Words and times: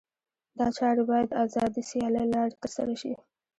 دا 0.57 0.67
چارې 0.77 1.03
باید 1.09 1.27
د 1.31 1.37
آزادې 1.45 1.81
سیالۍ 1.89 2.17
له 2.25 2.31
لارې 2.33 2.57
ترسره 2.61 2.95
شي. 3.01 3.13